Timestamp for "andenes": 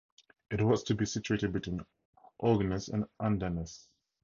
3.19-3.87